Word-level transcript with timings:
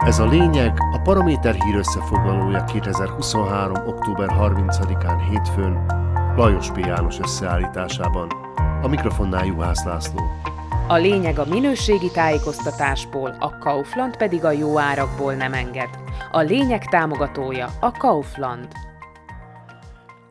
Ez 0.00 0.18
a 0.18 0.26
lényeg 0.26 0.78
a 0.92 1.00
Paraméter 1.02 1.54
hír 1.54 1.74
összefoglalója 1.74 2.64
2023. 2.64 3.86
október 3.86 4.28
30-án 4.28 5.26
hétfőn 5.30 5.86
Lajos 6.36 6.70
P. 6.70 6.78
János 6.78 7.18
összeállításában. 7.18 8.28
A 8.82 8.88
mikrofonnál 8.88 9.46
Juhász 9.46 9.84
László. 9.84 10.20
A 10.88 10.96
lényeg 10.96 11.38
a 11.38 11.44
minőségi 11.44 12.10
tájékoztatásból, 12.10 13.36
a 13.38 13.58
Kaufland 13.58 14.16
pedig 14.16 14.44
a 14.44 14.50
jó 14.50 14.78
árakból 14.78 15.34
nem 15.34 15.52
enged. 15.52 15.88
A 16.32 16.40
lényeg 16.40 16.84
támogatója 16.84 17.68
a 17.80 17.90
Kaufland. 17.90 18.68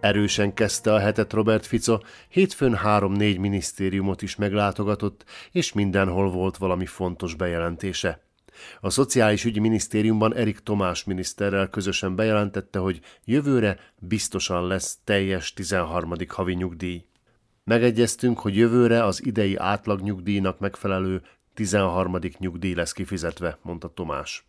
Erősen 0.00 0.54
kezdte 0.54 0.92
a 0.92 0.98
hetet 0.98 1.32
Robert 1.32 1.66
Fico, 1.66 1.98
hétfőn 2.28 2.74
három-négy 2.74 3.38
minisztériumot 3.38 4.22
is 4.22 4.36
meglátogatott, 4.36 5.24
és 5.52 5.72
mindenhol 5.72 6.30
volt 6.30 6.56
valami 6.56 6.86
fontos 6.86 7.34
bejelentése. 7.34 8.27
A 8.80 8.90
Szociális 8.90 9.44
Ügyi 9.44 9.58
Minisztériumban 9.58 10.34
Erik 10.34 10.58
Tomás 10.58 11.04
miniszterrel 11.04 11.68
közösen 11.68 12.16
bejelentette, 12.16 12.78
hogy 12.78 13.00
jövőre 13.24 13.78
biztosan 13.98 14.66
lesz 14.66 14.98
teljes 15.04 15.52
13. 15.52 16.12
havi 16.28 16.54
nyugdíj. 16.54 17.04
Megegyeztünk, 17.64 18.38
hogy 18.38 18.56
jövőre 18.56 19.04
az 19.04 19.26
idei 19.26 19.56
átlagnyugdíjnak 19.56 20.58
megfelelő 20.58 21.22
13. 21.54 22.18
nyugdíj 22.38 22.74
lesz 22.74 22.92
kifizetve, 22.92 23.58
mondta 23.62 23.88
Tomás. 23.88 24.46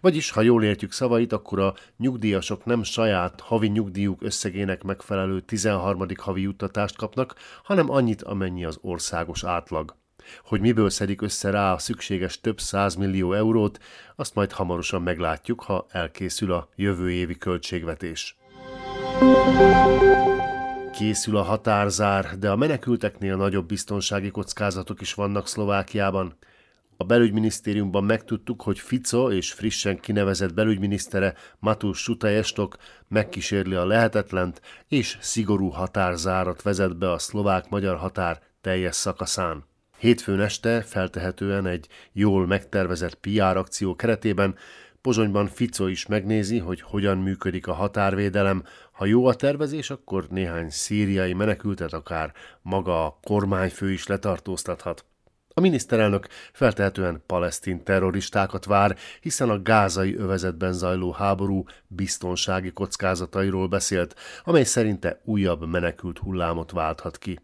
Vagyis, 0.00 0.30
ha 0.30 0.40
jól 0.40 0.64
értjük 0.64 0.92
szavait, 0.92 1.32
akkor 1.32 1.60
a 1.60 1.74
nyugdíjasok 1.96 2.64
nem 2.64 2.82
saját 2.82 3.40
havi 3.40 3.68
nyugdíjuk 3.68 4.22
összegének 4.22 4.82
megfelelő 4.82 5.40
13. 5.40 6.06
havi 6.16 6.40
juttatást 6.40 6.96
kapnak, 6.96 7.34
hanem 7.64 7.90
annyit, 7.90 8.22
amennyi 8.22 8.64
az 8.64 8.78
országos 8.80 9.44
átlag. 9.44 9.96
Hogy 10.44 10.60
miből 10.60 10.90
szedik 10.90 11.22
össze 11.22 11.50
rá 11.50 11.72
a 11.72 11.78
szükséges 11.78 12.40
több 12.40 12.58
millió 12.98 13.32
eurót, 13.32 13.78
azt 14.16 14.34
majd 14.34 14.52
hamarosan 14.52 15.02
meglátjuk, 15.02 15.62
ha 15.62 15.86
elkészül 15.90 16.52
a 16.52 16.68
jövő 16.76 17.10
évi 17.10 17.36
költségvetés. 17.38 18.36
Készül 20.92 21.36
a 21.36 21.42
határzár, 21.42 22.38
de 22.38 22.50
a 22.50 22.56
menekülteknél 22.56 23.36
nagyobb 23.36 23.66
biztonsági 23.66 24.30
kockázatok 24.30 25.00
is 25.00 25.14
vannak 25.14 25.48
Szlovákiában. 25.48 26.36
A 26.96 27.04
belügyminisztériumban 27.04 28.04
megtudtuk, 28.04 28.62
hogy 28.62 28.78
Fico 28.78 29.30
és 29.30 29.52
frissen 29.52 30.00
kinevezett 30.00 30.54
belügyminisztere 30.54 31.34
Matus 31.58 31.98
Sutajestok 31.98 32.76
megkísérli 33.08 33.74
a 33.74 33.86
lehetetlent, 33.86 34.60
és 34.88 35.18
szigorú 35.20 35.68
határzárat 35.68 36.62
vezet 36.62 36.98
be 36.98 37.10
a 37.10 37.18
szlovák-magyar 37.18 37.96
határ 37.96 38.40
teljes 38.60 38.94
szakaszán. 38.94 39.64
Hétfőn 39.98 40.40
este 40.40 40.82
feltehetően 40.82 41.66
egy 41.66 41.88
jól 42.12 42.46
megtervezett 42.46 43.14
PR 43.14 43.56
akció 43.56 43.96
keretében 43.96 44.56
Pozsonyban 45.00 45.46
Fico 45.46 45.86
is 45.86 46.06
megnézi, 46.06 46.58
hogy 46.58 46.80
hogyan 46.80 47.18
működik 47.18 47.66
a 47.66 47.72
határvédelem. 47.72 48.64
Ha 48.92 49.04
jó 49.04 49.26
a 49.26 49.34
tervezés, 49.34 49.90
akkor 49.90 50.26
néhány 50.30 50.70
szíriai 50.70 51.32
menekültet 51.32 51.92
akár 51.92 52.32
maga 52.62 53.04
a 53.04 53.18
kormányfő 53.22 53.92
is 53.92 54.06
letartóztathat. 54.06 55.04
A 55.54 55.60
miniszterelnök 55.60 56.28
feltehetően 56.52 57.22
palesztin 57.26 57.84
terroristákat 57.84 58.64
vár, 58.64 58.96
hiszen 59.20 59.50
a 59.50 59.62
gázai 59.62 60.16
övezetben 60.16 60.72
zajló 60.72 61.12
háború 61.12 61.64
biztonsági 61.86 62.72
kockázatairól 62.72 63.68
beszélt, 63.68 64.14
amely 64.44 64.64
szerinte 64.64 65.20
újabb 65.24 65.66
menekült 65.66 66.18
hullámot 66.18 66.70
válthat 66.70 67.18
ki. 67.18 67.38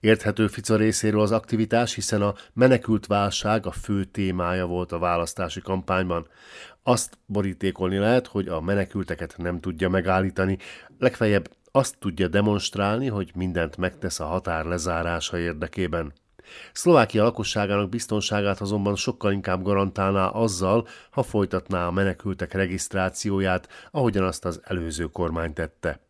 Érthető 0.00 0.46
Fica 0.46 0.76
részéről 0.76 1.20
az 1.20 1.32
aktivitás, 1.32 1.94
hiszen 1.94 2.22
a 2.22 2.34
menekült 2.52 3.06
válság 3.06 3.66
a 3.66 3.70
fő 3.70 4.04
témája 4.04 4.66
volt 4.66 4.92
a 4.92 4.98
választási 4.98 5.60
kampányban. 5.60 6.28
Azt 6.82 7.18
borítékolni 7.26 7.96
lehet, 7.96 8.26
hogy 8.26 8.48
a 8.48 8.60
menekülteket 8.60 9.34
nem 9.36 9.60
tudja 9.60 9.88
megállítani, 9.88 10.58
legfeljebb 10.98 11.50
azt 11.72 11.98
tudja 11.98 12.28
demonstrálni, 12.28 13.06
hogy 13.06 13.30
mindent 13.34 13.76
megtesz 13.76 14.20
a 14.20 14.26
határ 14.26 14.64
lezárása 14.64 15.38
érdekében. 15.38 16.12
Szlovákia 16.72 17.22
lakosságának 17.22 17.88
biztonságát 17.88 18.60
azonban 18.60 18.96
sokkal 18.96 19.32
inkább 19.32 19.62
garantálná 19.62 20.26
azzal, 20.26 20.86
ha 21.10 21.22
folytatná 21.22 21.86
a 21.86 21.90
menekültek 21.90 22.52
regisztrációját, 22.52 23.68
ahogyan 23.90 24.24
azt 24.24 24.44
az 24.44 24.60
előző 24.64 25.04
kormány 25.04 25.52
tette. 25.52 26.00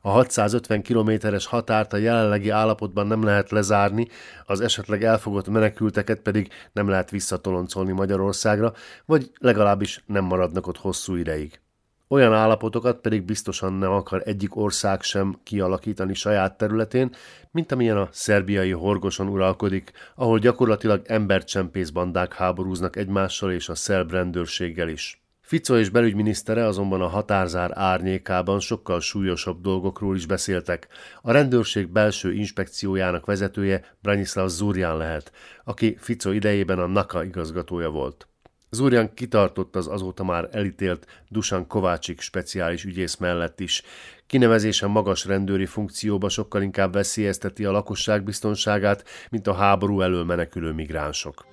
A 0.00 0.10
650 0.10 0.82
kilométeres 0.82 1.46
határt 1.46 1.92
a 1.92 1.96
jelenlegi 1.96 2.48
állapotban 2.48 3.06
nem 3.06 3.22
lehet 3.22 3.50
lezárni, 3.50 4.08
az 4.46 4.60
esetleg 4.60 5.04
elfogott 5.04 5.48
menekülteket 5.48 6.20
pedig 6.20 6.48
nem 6.72 6.88
lehet 6.88 7.10
visszatoloncolni 7.10 7.92
Magyarországra, 7.92 8.72
vagy 9.04 9.30
legalábbis 9.38 10.02
nem 10.06 10.24
maradnak 10.24 10.66
ott 10.66 10.78
hosszú 10.78 11.14
ideig. 11.14 11.60
Olyan 12.08 12.32
állapotokat 12.32 13.00
pedig 13.00 13.22
biztosan 13.22 13.72
nem 13.72 13.90
akar 13.90 14.22
egyik 14.24 14.56
ország 14.56 15.02
sem 15.02 15.38
kialakítani 15.42 16.14
saját 16.14 16.56
területén, 16.56 17.14
mint 17.50 17.72
amilyen 17.72 17.96
a 17.96 18.08
szerbiai 18.10 18.70
horgoson 18.70 19.28
uralkodik, 19.28 19.92
ahol 20.14 20.38
gyakorlatilag 20.38 21.02
embercsempész 21.06 21.90
bandák 21.90 22.34
háborúznak 22.34 22.96
egymással 22.96 23.52
és 23.52 23.68
a 23.68 23.74
szerb 23.74 24.10
rendőrséggel 24.10 24.88
is. 24.88 25.21
Fico 25.52 25.76
és 25.76 25.88
belügyminisztere 25.88 26.66
azonban 26.66 27.00
a 27.00 27.06
határzár 27.06 27.70
árnyékában 27.74 28.60
sokkal 28.60 29.00
súlyosabb 29.00 29.60
dolgokról 29.60 30.16
is 30.16 30.26
beszéltek. 30.26 30.88
A 31.22 31.32
rendőrség 31.32 31.88
belső 31.88 32.32
inspekciójának 32.32 33.26
vezetője 33.26 33.94
Branislav 34.02 34.48
Zurján 34.48 34.96
lehet, 34.96 35.32
aki 35.64 35.96
Fico 35.98 36.30
idejében 36.30 36.78
a 36.78 36.86
NAKA 36.86 37.24
igazgatója 37.24 37.90
volt. 37.90 38.28
Zurján 38.70 39.14
kitartott 39.14 39.76
az 39.76 39.88
azóta 39.88 40.24
már 40.24 40.48
elítélt 40.52 41.06
Dusan 41.28 41.66
Kovácsik 41.66 42.20
speciális 42.20 42.84
ügyész 42.84 43.16
mellett 43.16 43.60
is. 43.60 43.82
Kinevezése 44.26 44.86
magas 44.86 45.24
rendőri 45.24 45.66
funkcióba 45.66 46.28
sokkal 46.28 46.62
inkább 46.62 46.92
veszélyezteti 46.92 47.64
a 47.64 47.70
lakosság 47.70 48.22
biztonságát, 48.22 49.04
mint 49.30 49.46
a 49.46 49.54
háború 49.54 50.00
elől 50.00 50.24
menekülő 50.24 50.72
migránsok. 50.72 51.44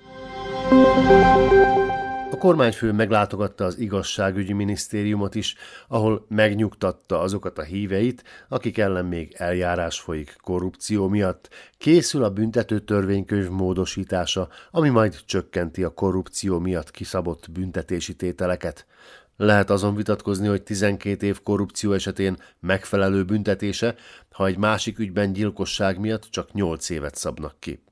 A 2.30 2.36
kormányfő 2.36 2.92
meglátogatta 2.92 3.64
az 3.64 3.78
igazságügyi 3.78 4.52
minisztériumot 4.52 5.34
is, 5.34 5.54
ahol 5.88 6.26
megnyugtatta 6.28 7.20
azokat 7.20 7.58
a 7.58 7.62
híveit, 7.62 8.24
akik 8.48 8.78
ellen 8.78 9.04
még 9.04 9.34
eljárás 9.36 10.00
folyik 10.00 10.36
korrupció 10.42 11.08
miatt. 11.08 11.48
Készül 11.78 12.24
a 12.24 12.30
büntető 12.30 12.78
törvénykönyv 12.78 13.48
módosítása, 13.48 14.48
ami 14.70 14.88
majd 14.88 15.20
csökkenti 15.24 15.84
a 15.84 15.94
korrupció 15.94 16.58
miatt 16.58 16.90
kiszabott 16.90 17.50
büntetési 17.50 18.16
tételeket. 18.16 18.86
Lehet 19.36 19.70
azon 19.70 19.94
vitatkozni, 19.94 20.46
hogy 20.46 20.62
12 20.62 21.26
év 21.26 21.42
korrupció 21.42 21.92
esetén 21.92 22.36
megfelelő 22.60 23.24
büntetése, 23.24 23.94
ha 24.30 24.46
egy 24.46 24.58
másik 24.58 24.98
ügyben 24.98 25.32
gyilkosság 25.32 25.98
miatt 25.98 26.26
csak 26.30 26.52
8 26.52 26.90
évet 26.90 27.14
szabnak 27.14 27.54
ki 27.58 27.82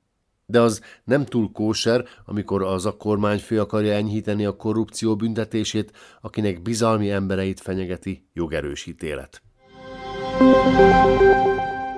de 0.49 0.61
az 0.61 0.81
nem 1.03 1.25
túl 1.25 1.51
kóser, 1.51 2.05
amikor 2.25 2.63
az 2.63 2.85
a 2.85 2.97
kormányfő 2.97 3.59
akarja 3.59 3.93
enyhíteni 3.93 4.45
a 4.45 4.55
korrupció 4.55 5.15
büntetését, 5.15 5.91
akinek 6.21 6.61
bizalmi 6.61 7.11
embereit 7.11 7.59
fenyegeti 7.59 8.27
jogerős 8.33 8.85
ítélet. 8.85 9.41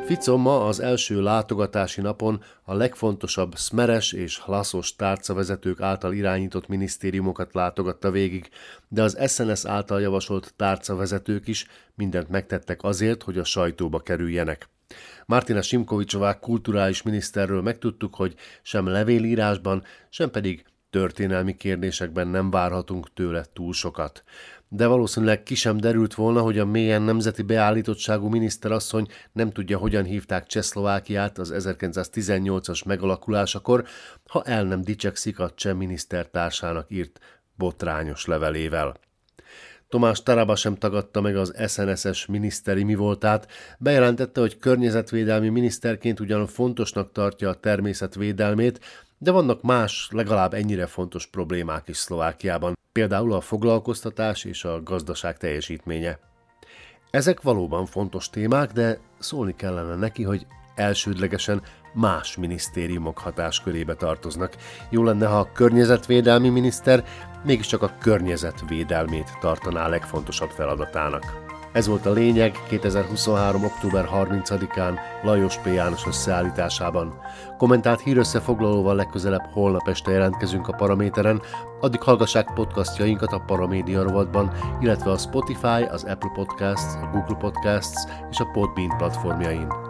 Fico 0.05 0.37
ma 0.37 0.65
az 0.65 0.79
első 0.79 1.21
látogatási 1.21 2.01
napon 2.01 2.43
a 2.63 2.73
legfontosabb 2.73 3.57
Smeres 3.57 4.11
és 4.11 4.39
Hlaszos 4.39 4.95
tárcavezetők 4.95 5.81
által 5.81 6.13
irányított 6.13 6.67
minisztériumokat 6.67 7.53
látogatta 7.53 8.11
végig, 8.11 8.49
de 8.87 9.01
az 9.01 9.31
SNS 9.31 9.65
által 9.65 10.01
javasolt 10.01 10.53
tárcavezetők 10.55 11.47
is 11.47 11.65
mindent 11.95 12.29
megtettek 12.29 12.83
azért, 12.83 13.23
hogy 13.23 13.37
a 13.37 13.43
sajtóba 13.43 13.99
kerüljenek. 13.99 14.69
Martina 15.25 15.61
Simkovicsová 15.61 16.39
kulturális 16.39 17.01
miniszterről 17.01 17.61
megtudtuk, 17.61 18.15
hogy 18.15 18.35
sem 18.61 18.87
levélírásban, 18.87 19.83
sem 20.09 20.31
pedig 20.31 20.65
történelmi 20.89 21.55
kérdésekben 21.55 22.27
nem 22.27 22.49
várhatunk 22.49 23.13
tőle 23.13 23.45
túl 23.53 23.73
sokat. 23.73 24.23
De 24.67 24.87
valószínűleg 24.87 25.43
ki 25.43 25.55
sem 25.55 25.77
derült 25.77 26.13
volna, 26.13 26.41
hogy 26.41 26.59
a 26.59 26.65
mélyen 26.65 27.01
nemzeti 27.01 27.41
beállítottságú 27.41 28.27
miniszterasszony 28.27 29.07
nem 29.31 29.51
tudja, 29.51 29.77
hogyan 29.77 30.03
hívták 30.03 30.45
Csehszlovákiát 30.45 31.37
az 31.37 31.53
1918-as 31.55 32.85
megalakulásakor, 32.85 33.85
ha 34.27 34.43
el 34.43 34.63
nem 34.63 34.81
dicsekszik 34.81 35.39
a 35.39 35.51
cseh 35.55 35.73
minisztertársának 35.73 36.85
írt 36.89 37.19
botrányos 37.55 38.25
levelével. 38.25 38.99
Tomás 39.91 40.23
Taraba 40.23 40.55
sem 40.55 40.75
tagadta 40.75 41.21
meg 41.21 41.35
az 41.35 41.53
SNSS 41.67 42.25
miniszteri 42.25 42.83
mi 42.83 42.95
voltát, 42.95 43.47
bejelentette, 43.77 44.39
hogy 44.39 44.57
környezetvédelmi 44.57 45.49
miniszterként 45.49 46.19
ugyan 46.19 46.47
fontosnak 46.47 47.11
tartja 47.11 47.49
a 47.49 47.53
természetvédelmét, 47.53 48.79
de 49.17 49.31
vannak 49.31 49.61
más, 49.61 50.07
legalább 50.11 50.53
ennyire 50.53 50.85
fontos 50.85 51.27
problémák 51.27 51.87
is 51.87 51.97
Szlovákiában, 51.97 52.77
például 52.91 53.33
a 53.33 53.41
foglalkoztatás 53.41 54.43
és 54.43 54.63
a 54.63 54.83
gazdaság 54.83 55.37
teljesítménye. 55.37 56.19
Ezek 57.09 57.41
valóban 57.41 57.85
fontos 57.85 58.29
témák, 58.29 58.71
de 58.71 58.99
szólni 59.19 59.55
kellene 59.55 59.95
neki, 59.95 60.23
hogy 60.23 60.45
elsődlegesen 60.81 61.61
más 61.93 62.37
minisztériumok 62.37 63.17
hatáskörébe 63.17 63.93
tartoznak. 63.93 64.55
Jó 64.89 65.03
lenne, 65.03 65.27
ha 65.27 65.39
a 65.39 65.51
környezetvédelmi 65.51 66.49
miniszter 66.49 67.03
mégiscsak 67.43 67.81
a 67.81 67.95
környezetvédelmét 68.01 69.37
tartaná 69.39 69.87
legfontosabb 69.87 70.49
feladatának. 70.49 71.49
Ez 71.71 71.87
volt 71.87 72.05
a 72.05 72.11
lényeg 72.11 72.57
2023. 72.67 73.63
október 73.63 74.09
30-án 74.13 74.99
Lajos 75.23 75.57
P. 75.57 75.65
János 75.65 76.05
összeállításában. 76.07 77.19
Kommentált 77.57 78.01
hírösszefoglalóval 78.01 78.95
legközelebb 78.95 79.45
holnap 79.51 79.87
este 79.87 80.11
jelentkezünk 80.11 80.67
a 80.67 80.73
Paraméteren, 80.73 81.41
addig 81.79 82.01
hallgassák 82.01 82.53
podcastjainkat 82.53 83.31
a 83.31 83.43
Paramédia 83.45 84.03
rovatban, 84.03 84.51
illetve 84.79 85.11
a 85.11 85.17
Spotify, 85.17 85.83
az 85.91 86.03
Apple 86.03 86.31
Podcasts, 86.33 86.95
a 86.95 87.09
Google 87.11 87.37
Podcasts 87.37 88.03
és 88.31 88.39
a 88.39 88.49
Podbean 88.53 88.97
platformjain. 88.97 89.80